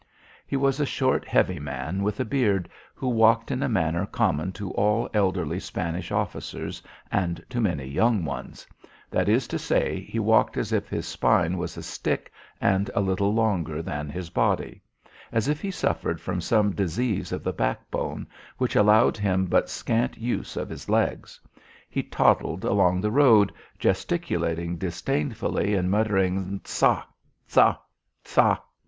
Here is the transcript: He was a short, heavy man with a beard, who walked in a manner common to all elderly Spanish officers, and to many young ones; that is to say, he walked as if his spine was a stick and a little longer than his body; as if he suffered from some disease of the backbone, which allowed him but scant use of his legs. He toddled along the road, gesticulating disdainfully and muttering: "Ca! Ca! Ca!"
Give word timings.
He 0.47 0.55
was 0.57 0.79
a 0.79 0.85
short, 0.87 1.25
heavy 1.27 1.59
man 1.59 2.01
with 2.01 2.19
a 2.19 2.25
beard, 2.25 2.67
who 2.95 3.07
walked 3.07 3.51
in 3.51 3.61
a 3.61 3.69
manner 3.69 4.07
common 4.07 4.51
to 4.53 4.71
all 4.71 5.07
elderly 5.13 5.59
Spanish 5.59 6.11
officers, 6.11 6.81
and 7.11 7.45
to 7.49 7.61
many 7.61 7.85
young 7.85 8.25
ones; 8.25 8.65
that 9.11 9.29
is 9.29 9.47
to 9.49 9.59
say, 9.59 9.99
he 9.99 10.17
walked 10.17 10.57
as 10.57 10.73
if 10.73 10.89
his 10.89 11.05
spine 11.05 11.55
was 11.55 11.77
a 11.77 11.83
stick 11.83 12.33
and 12.59 12.89
a 12.95 12.99
little 12.99 13.31
longer 13.35 13.83
than 13.83 14.09
his 14.09 14.31
body; 14.31 14.81
as 15.31 15.47
if 15.47 15.61
he 15.61 15.69
suffered 15.69 16.19
from 16.19 16.41
some 16.41 16.73
disease 16.73 17.31
of 17.31 17.43
the 17.43 17.53
backbone, 17.53 18.25
which 18.57 18.75
allowed 18.75 19.17
him 19.17 19.45
but 19.45 19.69
scant 19.69 20.17
use 20.17 20.57
of 20.57 20.67
his 20.67 20.89
legs. 20.89 21.39
He 21.91 22.01
toddled 22.01 22.65
along 22.65 23.01
the 23.01 23.11
road, 23.11 23.53
gesticulating 23.77 24.77
disdainfully 24.79 25.75
and 25.75 25.91
muttering: 25.91 26.59
"Ca! 26.65 27.05
Ca! 27.49 27.79
Ca!" 28.23 28.63